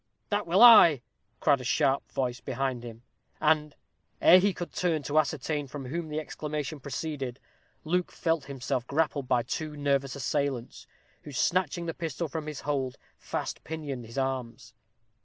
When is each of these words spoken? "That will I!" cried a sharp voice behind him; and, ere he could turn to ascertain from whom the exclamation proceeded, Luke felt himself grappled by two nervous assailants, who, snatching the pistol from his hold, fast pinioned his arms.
"That 0.29 0.47
will 0.47 0.63
I!" 0.63 1.03
cried 1.39 1.61
a 1.61 1.63
sharp 1.63 2.11
voice 2.11 2.39
behind 2.41 2.81
him; 2.83 3.03
and, 3.39 3.75
ere 4.19 4.39
he 4.39 4.51
could 4.51 4.73
turn 4.73 5.03
to 5.03 5.19
ascertain 5.19 5.67
from 5.67 5.85
whom 5.85 6.09
the 6.09 6.19
exclamation 6.19 6.79
proceeded, 6.79 7.39
Luke 7.83 8.11
felt 8.11 8.45
himself 8.45 8.87
grappled 8.87 9.27
by 9.27 9.43
two 9.43 9.77
nervous 9.77 10.15
assailants, 10.15 10.87
who, 11.21 11.31
snatching 11.31 11.85
the 11.85 11.93
pistol 11.93 12.27
from 12.27 12.47
his 12.47 12.61
hold, 12.61 12.97
fast 13.19 13.63
pinioned 13.63 14.07
his 14.07 14.17
arms. 14.17 14.73